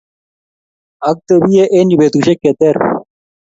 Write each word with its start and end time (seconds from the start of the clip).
atebie 1.09 1.63
eng' 1.77 1.91
yue 1.93 1.99
betusiek 1.99 2.37
che 2.43 2.51
ter 2.59 2.77